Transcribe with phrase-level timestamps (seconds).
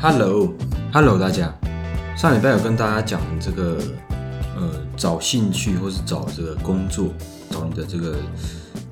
[0.00, 1.52] Hello，Hello，大家。
[2.16, 3.82] 上礼拜有跟大家讲这个，
[4.56, 7.12] 呃，找兴趣或是找这个工作，
[7.50, 8.16] 找你的这个，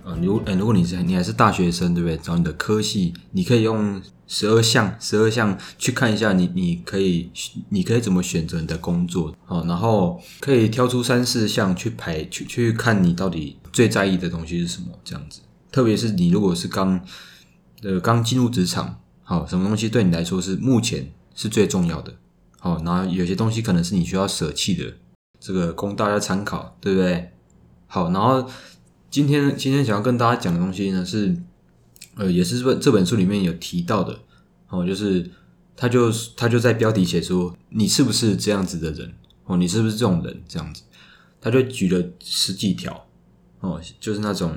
[0.04, 2.18] 呃，如，呃，如果你是你还是大学生，对不对？
[2.18, 7.30] 找你的科系，你可以用十二项，十二项去看一下，你你可以，
[7.68, 15.38] 你可以怎么选择你的工作，哦，然后可以挑出三四项去排，去去看你到底最在意的东西是什么，这样子。
[15.70, 17.00] 特别是你如果是刚，
[17.84, 18.98] 呃，刚进入职场。
[19.28, 22.14] 好，什么东西对你来说是目前是最重要的？
[22.60, 24.94] 好，然后有些东西可能是你需要舍弃的，
[25.40, 27.32] 这个供大家参考，对不对？
[27.88, 28.48] 好，然后
[29.10, 31.36] 今天今天想要跟大家讲的东西呢，是
[32.14, 34.20] 呃，也是这本这本书里面有提到的，
[34.68, 35.28] 哦，就是
[35.74, 39.12] 他就他就在标题写说，你是不是这样子的人？
[39.46, 40.40] 哦，你是不是这种人？
[40.46, 40.84] 这样子，
[41.40, 43.08] 他就举了十几条，
[43.58, 44.54] 哦，就是那种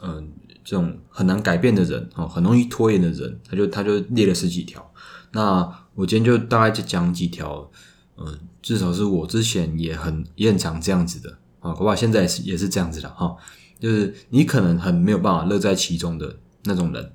[0.00, 0.30] 嗯。
[0.66, 4.84] 这种很难改变的人哦，很容易拖延的人，他就他就列了十几条。
[5.30, 5.62] 那
[5.94, 7.70] 我今天就大概就讲几条，
[8.16, 13.36] 嗯，至少是我之前也很也很常这样子的啊，恐怕现在也是也是这样子的哈。
[13.78, 17.12] 就是你可能很没有办法乐在其中的那种人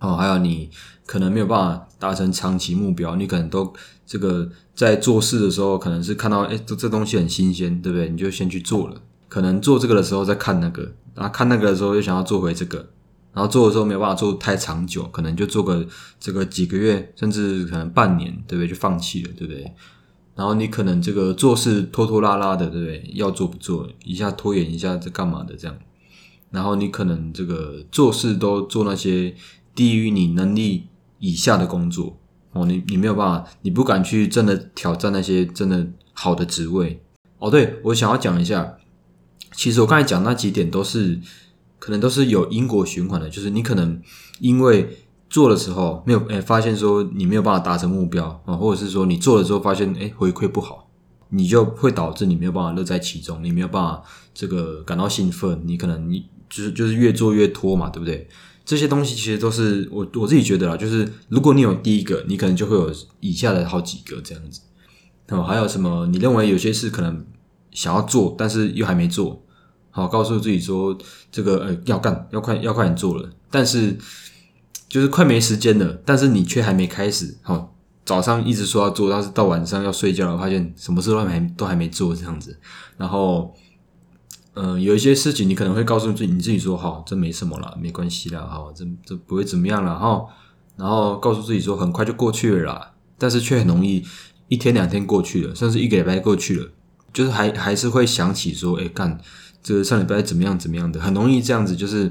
[0.00, 0.68] 哦，还有你
[1.06, 3.72] 可能没有办法达成长期目标，你可能都
[4.04, 8.10] 这个在做事的时候，可能是看到哎这这东西很新鲜，对不对？
[8.10, 9.00] 你就先去做了。
[9.28, 10.92] 可能做这个的时候再看那个。
[11.16, 12.76] 然后看那个的时候又想要做回这个，
[13.32, 15.82] 然后做的时候没有办法做太长久，可能就做个
[16.20, 18.68] 这个几个月，甚至可能半年，对不对？
[18.68, 19.72] 就放弃了，对不对？
[20.34, 23.10] 然后你可能这个做事拖拖拉拉的，对不对？
[23.14, 25.74] 要做不做，一下拖延一下在干嘛的这样？
[26.50, 29.34] 然后你可能这个做事都做那些
[29.74, 32.18] 低于你能力以下的工作
[32.52, 37.02] 哦，你你没有办法，你不敢去真的挑战那些真的好的职位
[37.38, 37.50] 哦。
[37.50, 38.76] 对我想要讲一下。
[39.56, 41.18] 其实我刚才讲那几点都是，
[41.78, 44.00] 可能都是有因果循环的，就是你可能
[44.38, 50.88] 因为做的时候没有诶发现说你没有办法达成目标啊，或者是说你做了之后发现诶回馈不好，
[51.30, 54.02] 你就会导致你没有办法乐在其中，你没有办法
[54.34, 58.28] 这个感到兴奋，你可能你就是就是越做越拖嘛，对不对？
[58.64, 64.60] 这些东西其实都是我我自己觉得啦，就是如果你有第一个，你可能就会有以下的好几个这样子。
[65.28, 66.06] 哦，还有什么？
[66.08, 67.24] 你认为有些事可能
[67.70, 69.42] 想要做，但是又还没做。
[69.96, 70.94] 好，告诉自己说
[71.32, 73.96] 这个呃要干，要快要快点做了，但是
[74.90, 77.38] 就是快没时间了，但是你却还没开始。
[77.40, 77.74] 好，
[78.04, 82.60] 早上一直说要做，但是到晚上要睡觉了，发现什么事都还都还没做这样子。
[82.98, 83.54] 然后，
[84.52, 90.26] 嗯，有一些事情你可能会告诉自己，你自己说好，这没什么了，没关系了，哈，这这不会怎么样了，哈。
[90.76, 94.04] 然后告诉自己说很快就过去了啦，但是却很容易
[94.48, 96.68] 一天两天过去了，甚至一个礼拜过去了，
[97.14, 99.18] 就是还还是会想起说，哎干。
[99.66, 102.08] 这个上礼拜怎么样怎么样的，很容易这样子，就是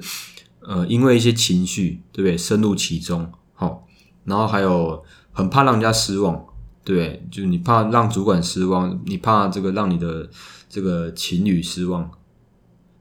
[0.59, 2.38] 呃，因为一些情绪，对不对？
[2.38, 3.88] 深入其中，好，
[4.25, 5.01] 然后还有
[5.31, 6.45] 很怕让人家失望，
[6.83, 10.29] 对，就是你怕让主管失望，你怕这个让你的
[10.67, 12.11] 这个情侣失望，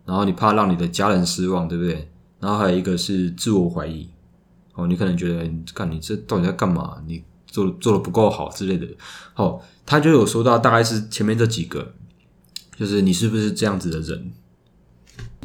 [0.05, 2.13] 然后你怕让你的家人失望，对不对？
[2.39, 4.09] 然后还有一个是自我怀疑，
[4.75, 7.03] 哦，你可能觉得，看你这到底在干嘛？
[7.09, 8.87] 你做做的不够好之类的，
[9.33, 11.95] 好，他就有说到，大概是前面这几个，
[12.77, 14.31] 就是你是不是这样子的人？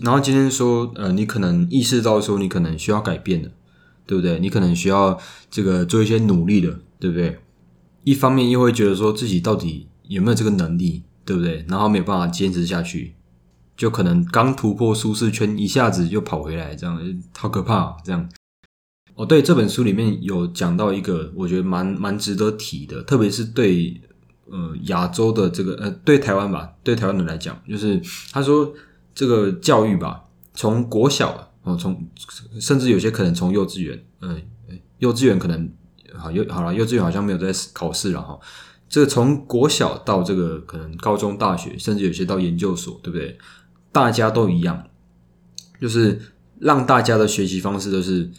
[0.04, 3.52] 然后今天说，呃，你可能意识到说，你可能需要改变的，
[4.06, 4.40] 对不对？
[4.40, 7.40] 你可能需要这个做一些努力的，对不对？
[8.04, 11.66] 一方面又会觉得说自己到底有没有这个能力，对不对？
[11.68, 13.16] 然后没有办法坚持下去，
[13.76, 17.00] 就可能刚突破舒适圈，一下子就跑回来，这样
[17.38, 17.96] 好可怕。
[18.04, 18.30] 这样，
[19.16, 24.02] 哦，对，这本书里面有讲到一个，我觉得蛮蛮值得提的，特别是对
[24.50, 28.74] 呃亚洲的这个呃对台湾吧，对台湾人来讲，就是他说。
[29.20, 32.08] 这个教育吧，从国小哦，从
[32.58, 34.42] 甚至有些可能从幼稚园，嗯，
[35.00, 35.70] 幼稚园可能
[36.16, 38.40] 好幼好了，幼稚园好像没有在考试了哈。
[38.88, 43.38] 这个从国小到这个可能高中、大学，甚至有些到研究所，对不对？
[43.92, 44.86] 大家都一样，
[45.82, 46.18] 就是
[46.58, 48.32] 让大家的学习方式都是，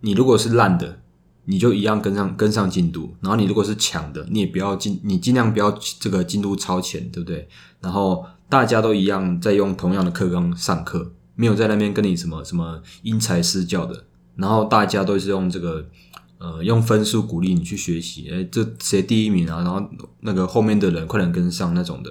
[0.00, 0.98] 你如果是烂的，
[1.44, 5.70] 你就一样跟上跟上进度；然后你如果是强的，你也不要尽，你尽量不要
[6.00, 7.48] 这个进度超前，对不对？
[7.80, 8.26] 然后。
[8.52, 14.04] 大家都一样在用同样的课纲上课，没有在那边跟你什么什么因材施教的。
[14.36, 15.86] 然后大家都是用这个
[16.36, 19.62] 呃用分数鼓励你去学习，哎，这谁第一名啊？
[19.62, 19.82] 然后
[20.20, 22.10] 那个后面的人快点跟上那种的。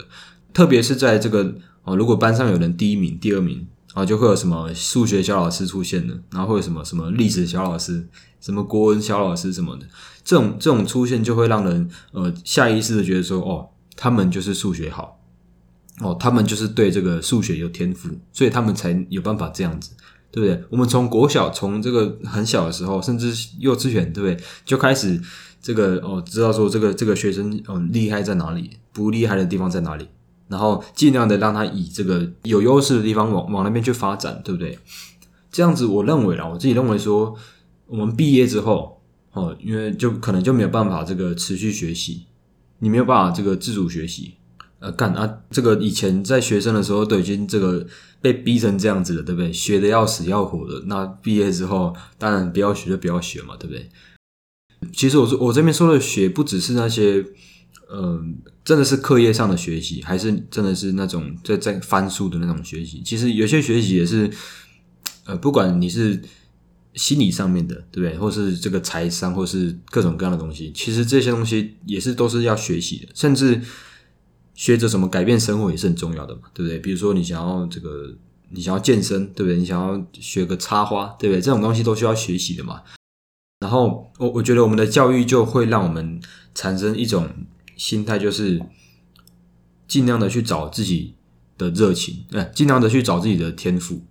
[0.52, 1.54] 特别是在这个
[1.84, 8.08] 哦，如果班上有人第一名、第二名啊，就会有什么数学小老师出现的，然后会有什么什么历史小老师、
[8.40, 9.86] 什么国文小老师什么的。
[10.24, 15.20] 这种这种出现就会让人呃下意识的觉得说，哦，他们就是数学好。
[16.02, 19.92] 哦，他们就是对这个数学有天赋，所以他们才有办法这样子，
[20.32, 20.64] 对不对？
[20.70, 24.46] 我们从国小，从这个很小的时候，甚至幼稚园，对不对？
[24.66, 25.22] 就开始
[25.62, 30.08] 这个哦，知道说这个这个学生哦厉害在哪里，不厉害的地方在哪里，
[30.48, 34.80] 然后尽量的让他以这个有优势的地方往往那边去发展，对不对？
[35.52, 37.36] 这样子，我认为啦，我自己认为说，
[37.88, 39.02] 我们毕业之后
[39.34, 42.26] 哦，因为就可能就没有办法这个持续学习，
[42.80, 44.36] 你没有办法这个自主学习。
[44.82, 45.32] 呃，干啊！
[45.52, 47.86] 这个以前在学生的时候都已经这个
[48.20, 49.54] 被逼成这样子了，对不对？
[49.54, 50.82] 学的要死要活的。
[50.88, 53.88] 那毕业之后，当然不要学就不要学嘛，对不对？
[54.92, 57.24] 其实我说我这边说的学，不只是那些，
[57.94, 63.04] 嗯，真的是课业上的学习，还是真的是那种在在翻书的那种学习。
[63.06, 64.32] 其实有些学习也是，
[65.26, 66.20] 呃，不管你是
[66.96, 68.18] 心理上面的，对不对？
[68.18, 73.62] 或是这个财商，或是各种各样的东西，其实这些东西也是都是要学习的，甚至。
[74.54, 76.80] 学着怎么改变生活也是很重要的嘛，对不对？
[76.80, 78.14] 比如说你想要这个，
[78.50, 79.58] 你想要健身，对不对？
[79.58, 81.42] 你想要学个插花，对不对？
[81.42, 82.82] 这种东西都需要学习的嘛。
[83.60, 86.20] 然后我我觉得我们的教育就会让我们
[86.54, 87.30] 产生一种
[87.78, 88.62] 心态，就是
[89.88, 91.16] 尽量的去找自己
[91.58, 94.02] 的热情，哎，尽量的去找自己的天赋。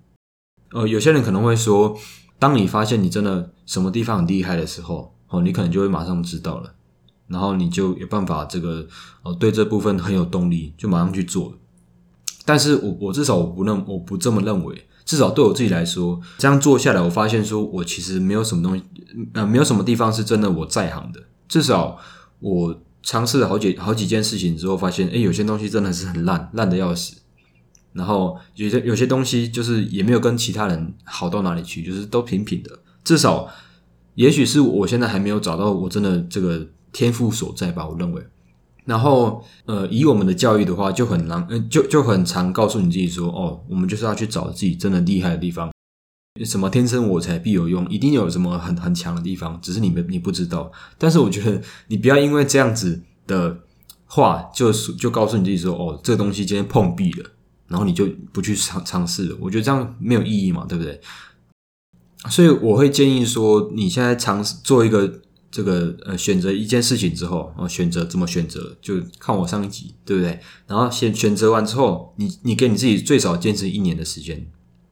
[0.73, 1.99] 呃，有些人可能会说，
[2.39, 6.75] 当你发现你真的什么地方很厉害的时候，哦，你可能就会马上知道了。
[7.31, 8.85] 然后你就有办法，这个
[9.23, 11.55] 呃，对这部分很有动力，就马上去做。
[12.45, 18.83] 但是我我至少我不认我不这么认为，至少对我自己来说，这样做下来，我发现说我其实没有什么东西，
[19.35, 21.21] 呃，没有什么地方是真的我在行的。
[21.47, 21.97] 至少
[22.41, 27.15] 我尝试了好几好几件事情之后，发现，哎，有些东西真的是很烂，烂的要死。
[27.93, 32.81] 然后有些有些东西就是也没有跟其他人好到哪里去，就是都平平的。
[33.05, 33.49] 至少，
[34.17, 36.67] 也许是我现在还没有找到我真的这个。
[36.93, 38.23] 天赋所在吧，我认为。
[38.87, 45.71] 然后，呃，以我们的教育的话，就很难，就就很常告诉你自己说，哦，我们就是要去找自己真的厉害的地方。
[46.45, 50.73] 什么天生我材必有用，一定有什么很很强的地方，只是你们你不知道。
[50.99, 53.59] 但是我觉得，你不要因为这样子的
[54.07, 57.31] 话，就就告诉你自己说，哦，这个东西今天碰壁了，
[57.69, 59.37] 然后你就不去尝尝试了。
[59.41, 61.01] 我觉得这样没有意义嘛，对不对？
[62.29, 65.21] 所以我会建议说，你现在尝试做一个。
[65.51, 70.39] 这个呃，选择一件事情之后，啊，选择怎么选择，就看我上一集，对不对？
[70.69, 74.47] 然后选选择完之后，你你给你自己最少坚持一年的时间，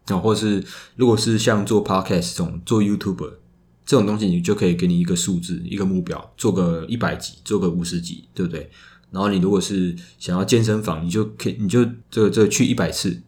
[0.08, 0.64] 然后，或是
[0.96, 3.34] 如果是像做 podcast 这种做 YouTube
[3.86, 8.68] 这种东西，你就可以给你一个数字，一个目标，做个一百集，做个五十集，对不对？
[9.12, 13.22] 然后你如果是想要健身房，你就可以，你就这个这个去一百次，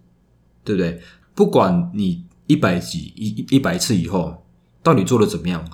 [0.65, 1.01] 对不对？
[1.35, 4.45] 不管你一百集一一百次以后，
[4.83, 5.65] 到底做的怎么样？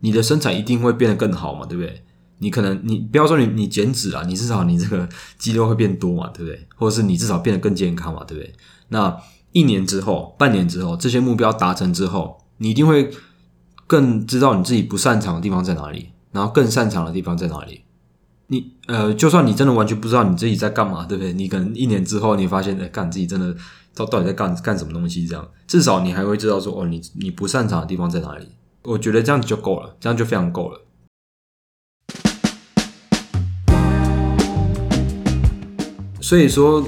[0.00, 2.02] 你的身材一定会变得更好嘛，对不对？
[2.40, 5.08] 你可能你不要说你你减脂啊，你至少你这个
[5.38, 6.68] 肌肉会变多嘛，对不对？
[6.76, 8.54] 或者是你至少变得更健康嘛，对不对？
[8.90, 9.16] 那
[9.50, 13.10] 一年之后、半年之后，这些目标达成之后，你一定会
[13.88, 17.82] 更知道你自己不擅长的地方在哪里，然后更擅长的地方在哪里。
[18.46, 21.32] 你呃，就算你真的完全不知道你自己在干嘛，对不对？
[21.32, 23.52] 你可能一年之后你发现，哎，干自己真的
[23.94, 25.26] 到到底在干干什么东西？
[25.26, 28.46] 这样至少你还会知道说，哦，你你不擅长的地方在哪里。
[28.88, 30.80] 我觉得这样就够了，这样就非常够了。
[36.22, 36.82] 所以说，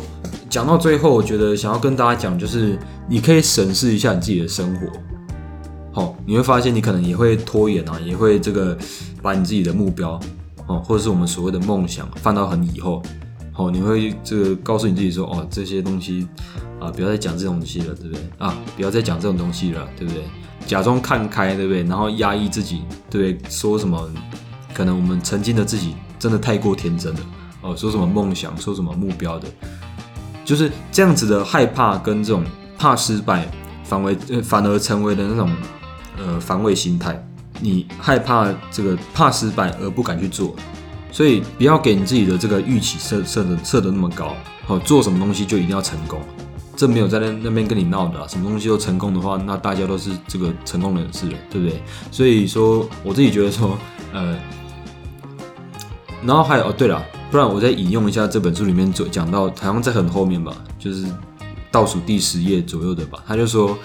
[0.49, 4.87] 讲到最后，我觉得想要跟大家讲，就是你可以审视一下你自己的生活。
[5.93, 8.75] 好，你会发现你可能也会拖延啊，也会这个
[9.21, 10.19] 把你自己的目标
[10.69, 13.03] 哦，或者是我们所谓的梦想放到很以后。
[13.61, 16.27] 哦，你会这个告诉你自己说，哦，这些东西
[16.81, 18.23] 啊，不要再讲这种东西了，对不对？
[18.39, 20.23] 啊，不要再讲这种东西了，对不对？
[20.67, 21.83] 假装看开，对不对？
[21.83, 24.11] 然后压抑自己，对不对，说什么？
[24.73, 27.21] 可能我们曾经的自己真的太过天真了
[27.61, 27.77] 哦。
[27.77, 29.49] 说什么梦想，说什么目标的，
[30.43, 32.43] 就是这样子的害怕跟这种
[32.79, 33.47] 怕失败，
[33.85, 35.51] 反为反而成为了那种
[36.17, 37.23] 呃防卫心态。
[37.61, 40.55] 你害怕这个怕失败而不敢去做，
[41.11, 44.35] 所以不要给你自己的这个预期设设的设的那么高
[44.67, 44.79] 哦。
[44.79, 46.21] 做什么东西就一定要成功。
[46.77, 51.83] 这没有在那那边跟你闹的，什么东西都成功的话，那大家都是这个成功人士了，对不对？
[52.11, 53.77] 所以说，我自己觉得说，
[54.15, 54.35] 呃，
[56.25, 61.05] 然后还有哦，对了，不然我再引用一下这本书里面讲讲到，好像在很后面吧，就是
[61.71, 63.77] 倒数第十页左右的吧，他就说，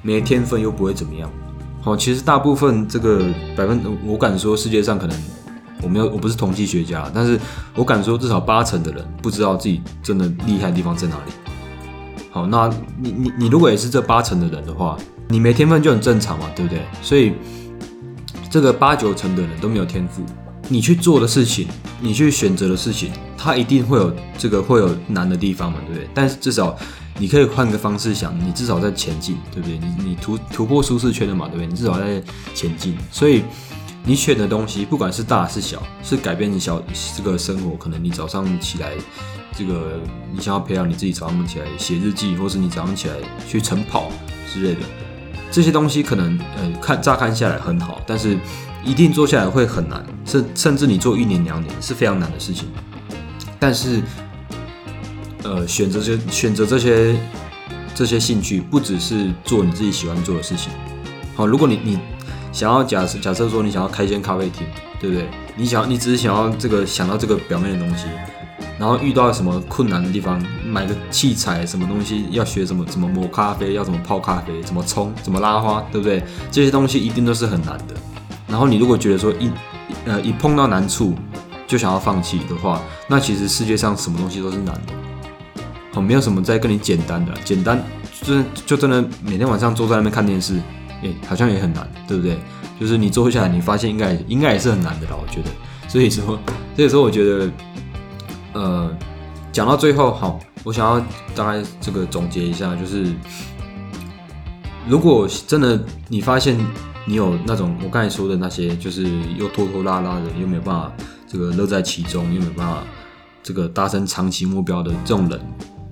[0.00, 1.30] 没天分又不会怎么样。
[1.82, 5.18] 好，其实大部分这个百分，我敢说世界上可能
[5.82, 7.38] 我没有，我不是统计学家，但是
[7.74, 11.32] 我敢说至少八成的人不知道自己真的厉害的地方在哪里。
[12.30, 12.70] 好，那
[13.00, 14.96] 你你你如果也是这八成的人的话，
[15.28, 16.80] 你没天分就很正常嘛，对不对？
[17.02, 17.32] 所以
[18.48, 20.22] 这个八九成的人都没有天赋，
[20.68, 21.66] 你去做的事情，
[22.00, 26.08] 你去选择的事情，它一定会有这个会有难的地方嘛，对不对？
[26.14, 26.76] 但是至少
[27.18, 29.78] 你可以换个方式想，你至少在前进，对不对？
[29.78, 31.66] 你你突突破舒适圈了嘛，对不对？
[31.66, 32.22] 你至少在
[32.54, 33.42] 前进，所以
[34.04, 36.82] 你选的东西，不管是大是小，是改变你小
[37.16, 38.92] 这个生活，可能你早上起来，
[39.56, 40.00] 这个
[40.32, 43.14] 你想要培养你自己早上起来写日记，或是你早上起来
[43.46, 44.10] 去晨跑
[44.52, 44.80] 之类的，
[45.50, 48.38] 这些东西可能呃看乍看下来很好，但是
[48.84, 52.68] 一定做下来会很难，甚甚至你做一年两年是非常难的事情。
[53.58, 54.02] 但是，
[55.42, 57.14] 呃，选择这选择这些
[57.94, 60.72] 这些兴趣，不只是做你自己喜欢做的事情。
[61.36, 61.98] 好，如果你你
[62.52, 64.66] 想要假设假设说你想要开间咖啡厅，
[64.98, 65.28] 对不对？
[65.56, 68.06] 你想你只是想要这个想到这个表面的东西，
[68.78, 76.22] 然后遇到什么困难的地方，买个器材什么东西要学什么怎么磨咖啡，要怎么泡咖啡，怎么冲，怎么拉花，对不对？
[76.50, 77.94] 这些东西一定都是很难的。
[78.48, 79.50] 然后你如果觉得说一
[80.06, 81.14] 呃一碰到难处，
[81.66, 84.92] 就想要放弃的话，那其实世界上什么东西都是难的，
[85.94, 87.80] 哦，没有什么在跟你简单的，简单
[88.22, 90.60] 就就真的每天晚上坐在那边看电视，
[91.02, 92.38] 诶，好像也很难，对不对？
[92.78, 95.50] 就是你做下来，你发现应该应该也是很难的啦，我觉得。
[95.88, 96.38] 所以说，
[96.76, 97.50] 所以说我觉得，
[98.52, 98.96] 呃，
[99.52, 101.00] 讲到最后，好，我想要
[101.34, 103.12] 大概这个总结一下，就是
[104.88, 106.56] 如果真的你发现
[107.06, 109.04] 你有那种我刚才说的那些，就是
[109.36, 110.92] 又拖拖拉拉的，又没有办法。
[111.32, 112.82] 这个乐在其中，又没有办法
[113.40, 115.40] 这个达成长期目标的这种人，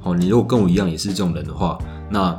[0.01, 1.79] 好，你如果跟我一样也是这种人的话，
[2.11, 2.37] 那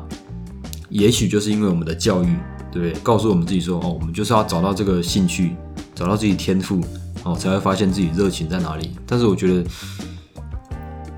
[0.90, 2.36] 也许就是因为我们的教育，
[2.72, 2.94] 对不对？
[3.02, 5.56] 告诉我们自己说，哦，我们就是要找到这个兴趣，
[5.94, 6.82] 找到自己天赋，
[7.24, 8.92] 哦，才会发现自己热情在哪里。
[9.06, 9.70] 但是我觉得，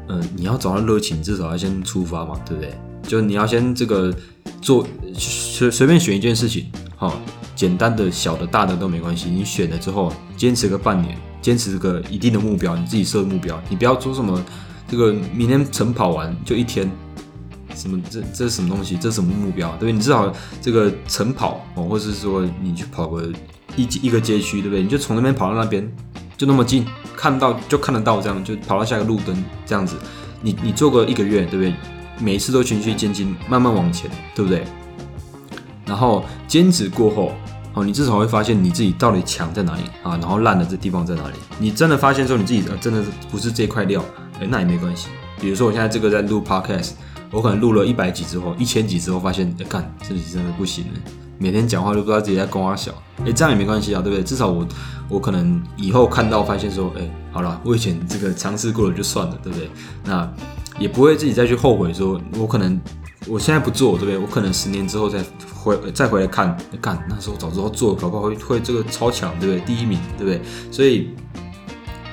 [0.09, 2.73] 嗯，你要找到热情，至少要先出发嘛，对不对？
[3.03, 4.13] 就你要先这个
[4.61, 7.13] 做随随便选一件事情，哈，
[7.55, 9.29] 简单的、小的、大的都没关系。
[9.29, 11.17] 你选了之后，坚持个半年。
[11.41, 14.39] 坚持个一定的目标，你自己设目标，你不要说什么
[14.87, 16.87] 这个明天晨跑完就一天，
[17.81, 18.95] 什么这这是什么东西？
[18.95, 19.69] 这是什么目标？
[19.71, 19.91] 对不对？
[19.91, 23.29] 你至少这个晨跑哦，或者是说你去跑个
[23.75, 24.83] 一一个街区，对不对？
[24.83, 25.91] 你就从那边跑到那边，
[26.37, 26.85] 就那么近，
[27.15, 29.95] 看到就看得到，这样就跑到下一个路灯，这样子，
[30.41, 31.73] 你你做个一个月，对不对？
[32.19, 34.63] 每一次都循序渐进，慢慢往前，对不对？
[35.85, 37.31] 然后坚持过后。
[37.73, 41.35] 哦，你至少会发现你自己到底强在哪里啊，然后烂的这地方在哪里？
[41.57, 44.03] 你真的发现说你自己呃真的不是这块料，
[44.41, 45.07] 哎，那也没关系。
[45.39, 46.91] 比如说我现在这个在录 podcast，
[47.31, 50.99] 我可能录了一百集之后，一千集之后发现，哎，干，这里真的不行了，
[51.37, 52.91] 每天讲话都不知道自己在公阿小，
[53.25, 54.23] 哎，这样也没关系啊，对不对？
[54.23, 54.67] 至少我
[55.09, 59.69] 我可能以后看到发现说，哎，好了，我以前这个尝试过了就算了，对不对？
[60.03, 60.31] 那
[60.79, 62.79] 也不会自己再去后悔说，我可能。
[63.27, 64.17] 我现在不做，对不对？
[64.17, 65.23] 我可能十年之后再
[65.53, 69.61] 回再回来看，干那时候早知道做，搞不好会会这个超强，对不对？
[69.63, 70.41] 第一名，对不对？
[70.71, 71.11] 所以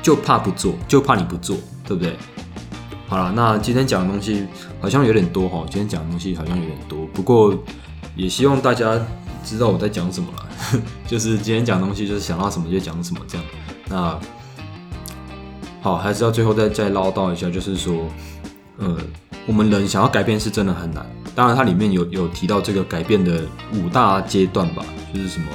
[0.02, 1.56] 就怕不做，就怕你不做，
[1.86, 2.14] 对不对？
[3.08, 4.46] 好了，那今天讲的东西
[4.80, 7.56] 好像有点多哈，今天讲的东西好像有点多，不过
[8.14, 9.00] 也希望大家
[9.42, 13.46] 知道我在讲什么了， 就是今天讲东西就是想到什么就讲什么这样。
[13.88, 14.20] 那
[15.80, 18.04] 好，还是要最后再再唠叨一下，就是说，
[18.76, 18.96] 呃。
[19.46, 23.40] 我们人想要改变是真的很难，当然它里面有有提到这个改变的
[23.72, 25.46] 五大阶段吧，就是什么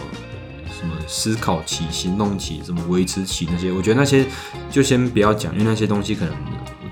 [0.72, 4.26] 什么思考期、行动期、什么维持期那些，我觉得那些
[4.72, 6.34] 就先不要讲，因为那些东西可能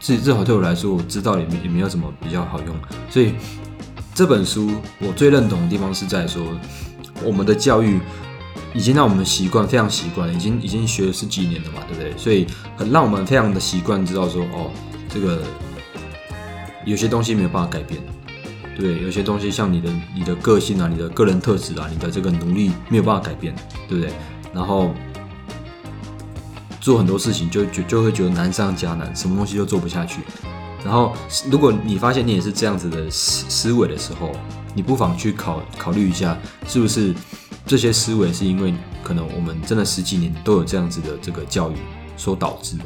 [0.02, 2.76] 自己至少对我来说，我知道也没也没有什么比较好用。
[3.10, 3.34] 所以
[4.14, 6.44] 这本书我最认同的地方是在说，
[7.24, 8.00] 我们的教育
[8.74, 12.18] 已经让我们习惯非常习惯，已经已经学了十几年了嘛，对不对？
[12.18, 14.72] 所以很让我们非常的习惯知道说，哦，
[15.08, 15.42] 这个。
[16.84, 18.02] 有些东西没有办法改变，
[18.76, 23.54] 对，有些东西像你的你的个性啊，你的个人特质啊，你的这个努力没有办法改变，
[23.88, 24.12] 对不对？
[24.52, 24.92] 然后
[26.82, 30.22] 做很多事情就就就会觉得难上加难，什么东西都做不下去。
[30.84, 31.14] 然后
[31.50, 34.32] 如果你发现你也是这样子的思思维的时候，
[34.74, 36.36] 你不妨去考考虑一下，
[36.68, 37.14] 是不是
[37.68, 38.74] 这些思维是因为
[39.04, 41.76] 可能我们真的十几年都有这样子的这个教育
[42.18, 42.86] 所导致的。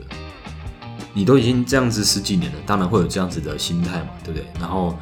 [1.14, 4.46] 你都已经这样子十几年了，当然会有这样子的心态嘛，对不对？
[4.60, 4.94] 然后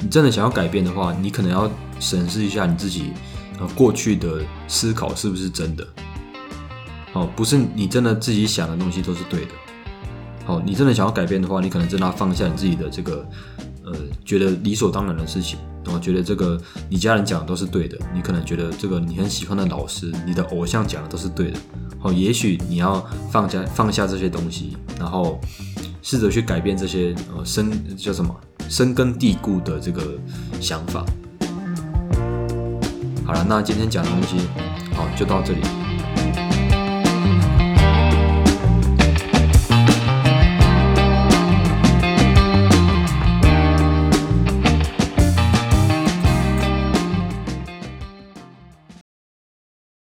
[0.00, 1.70] 你真的想要改变的话，你可能要
[2.00, 3.12] 审视一下你自己，
[3.58, 5.86] 呃，过去的思考是不是真的？
[7.16, 9.52] 哦，不是你真的自己想的东西都是对的。
[10.44, 13.26] 好，你真的想要改变的话，你可能真的要放下你自己的这个，
[13.86, 13.92] 呃，
[14.22, 15.58] 觉得理所当然的事情。
[15.86, 21.58] 我觉得这个你家人讲的都是对的，你可能觉得这个你很喜欢的老师、你的偶像讲的都是对的。
[21.98, 25.40] 好，也许你要放下放下这些东西，然后
[26.02, 28.34] 试着去改变这些呃深叫什么
[28.68, 30.18] 深根蒂固的这个
[30.60, 31.02] 想法。
[33.24, 34.36] 好了，那今天讲的东西
[34.92, 35.85] 好就到这里。